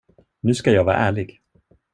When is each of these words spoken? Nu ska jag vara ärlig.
Nu 0.39 0.53
ska 0.55 0.71
jag 0.71 0.83
vara 0.83 0.95
ärlig. 0.97 1.41